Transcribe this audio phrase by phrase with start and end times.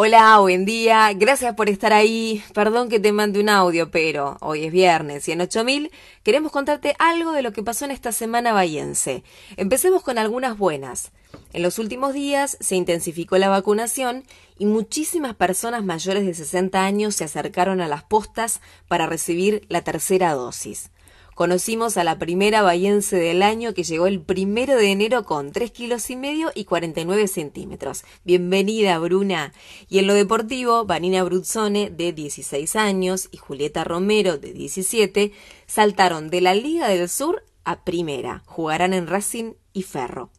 [0.00, 2.44] Hola, buen día, gracias por estar ahí.
[2.54, 5.90] Perdón que te mande un audio, pero hoy es viernes y en 8000
[6.22, 9.24] queremos contarte algo de lo que pasó en esta semana bahiense.
[9.56, 11.10] Empecemos con algunas buenas.
[11.52, 14.22] En los últimos días se intensificó la vacunación
[14.56, 19.82] y muchísimas personas mayores de 60 años se acercaron a las postas para recibir la
[19.82, 20.92] tercera dosis.
[21.38, 25.70] Conocimos a la primera bahiense del año que llegó el primero de enero con 3
[25.70, 28.02] kilos y medio y 49 centímetros.
[28.24, 29.52] Bienvenida, Bruna.
[29.88, 35.30] Y en lo deportivo, Vanina Bruzzone, de 16 años, y Julieta Romero, de 17,
[35.68, 38.42] saltaron de la Liga del Sur a primera.
[38.44, 40.32] Jugarán en Racing y Ferro.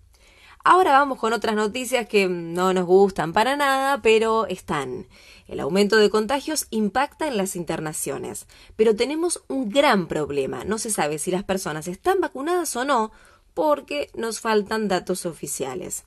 [0.63, 5.07] Ahora vamos con otras noticias que no nos gustan para nada, pero están.
[5.47, 8.45] El aumento de contagios impacta en las internaciones,
[8.75, 10.65] pero tenemos un gran problema.
[10.65, 13.11] No se sabe si las personas están vacunadas o no,
[13.53, 16.03] porque nos faltan datos oficiales.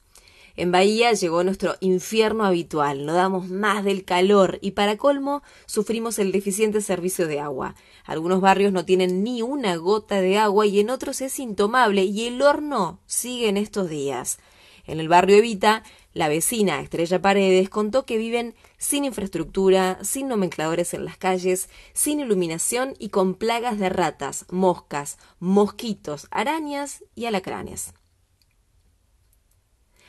[0.57, 6.19] En Bahía llegó nuestro infierno habitual, no damos más del calor y para colmo sufrimos
[6.19, 7.75] el deficiente servicio de agua.
[8.05, 12.27] Algunos barrios no tienen ni una gota de agua y en otros es intomable y
[12.27, 14.39] el horno sigue en estos días.
[14.85, 20.93] En el barrio Evita, la vecina Estrella Paredes contó que viven sin infraestructura, sin nomencladores
[20.93, 27.95] en las calles, sin iluminación y con plagas de ratas, moscas, mosquitos, arañas y alacranes.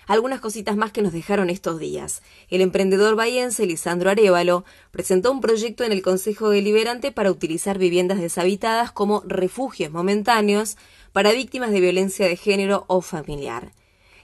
[0.08, 2.22] Algunas cositas más que nos dejaron estos días.
[2.50, 8.20] El emprendedor bahiense Lisandro Arevalo presentó un proyecto en el Consejo Deliberante para utilizar viviendas
[8.20, 10.78] deshabitadas como refugios momentáneos
[11.14, 13.72] para víctimas de violencia de género o familiar.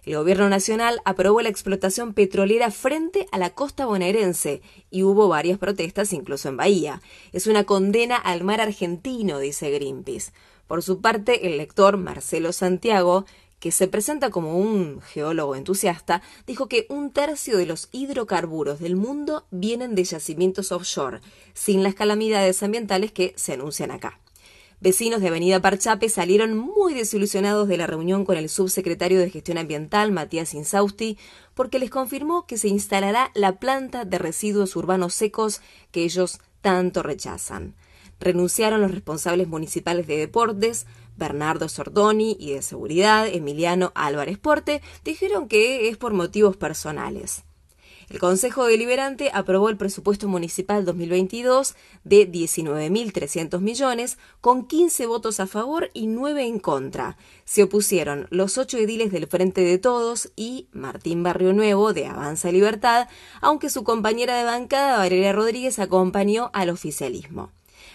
[0.05, 5.59] El gobierno nacional aprobó la explotación petrolera frente a la costa bonaerense y hubo varias
[5.59, 7.01] protestas incluso en Bahía.
[7.31, 10.31] Es una condena al mar argentino, dice Greenpeace.
[10.67, 13.25] Por su parte, el lector Marcelo Santiago
[13.59, 18.95] que se presenta como un geólogo entusiasta, dijo que un tercio de los hidrocarburos del
[18.95, 21.21] mundo vienen de yacimientos offshore,
[21.53, 24.19] sin las calamidades ambientales que se anuncian acá.
[24.81, 29.57] Vecinos de Avenida Parchape salieron muy desilusionados de la reunión con el subsecretario de Gestión
[29.57, 31.17] Ambiental, Matías Insausti,
[31.53, 35.61] porque les confirmó que se instalará la planta de residuos urbanos secos
[35.91, 37.75] que ellos tanto rechazan.
[38.19, 40.85] Renunciaron los responsables municipales de deportes,
[41.17, 47.43] Bernardo Sordoni, y de seguridad, Emiliano Álvarez Porte, dijeron que es por motivos personales.
[48.09, 55.45] El Consejo Deliberante aprobó el presupuesto municipal 2022 de 19.300 millones, con 15 votos a
[55.45, 57.17] favor y 9 en contra.
[57.45, 62.51] Se opusieron los ocho ediles del Frente de Todos y Martín Barrio Nuevo de Avanza
[62.51, 63.07] Libertad,
[63.41, 67.51] aunque su compañera de bancada, Valeria Rodríguez, acompañó al oficialismo.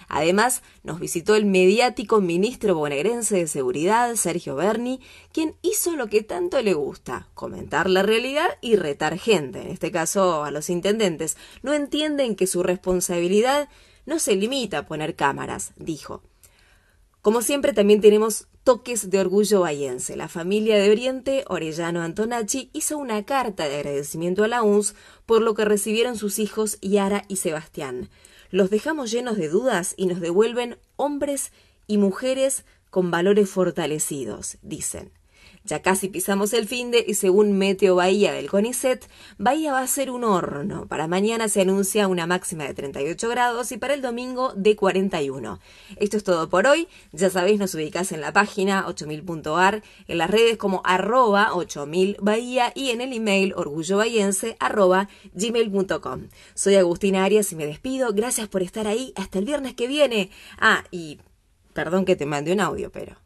[0.09, 5.01] Además, nos visitó el mediático ministro bonaerense de Seguridad, Sergio Berni,
[5.33, 9.91] quien hizo lo que tanto le gusta, comentar la realidad y retar gente, en este
[9.91, 11.37] caso a los intendentes.
[11.63, 13.69] No entienden que su responsabilidad
[14.07, 16.23] no se limita a poner cámaras, dijo.
[17.23, 20.17] Como siempre, también tenemos toques de orgullo bahiense.
[20.17, 24.95] La familia de Oriente, Orellano Antonacci, hizo una carta de agradecimiento a la UNS
[25.27, 28.09] por lo que recibieron sus hijos Yara y Sebastián
[28.55, 31.51] los dejamos llenos de dudas y nos devuelven hombres
[31.89, 35.11] y mujeres con valores fortalecidos, dicen.
[35.65, 39.87] Ya casi pisamos el fin de y según Meteo Bahía del CONICET, Bahía va a
[39.87, 40.87] ser un horno.
[40.87, 45.61] Para mañana se anuncia una máxima de 38 grados y para el domingo de 41.
[45.97, 46.87] Esto es todo por hoy.
[47.13, 52.73] Ya sabéis, nos ubicás en la página 8000.ar, en las redes como arroba 8000 Bahía
[52.75, 56.29] y en el email orgullobahiense arroba gmail.com.
[56.55, 58.13] Soy Agustina Arias y me despido.
[58.13, 59.13] Gracias por estar ahí.
[59.17, 60.31] Hasta el viernes que viene.
[60.59, 61.21] Ah, y
[61.73, 63.24] perdón que te mande un audio, pero...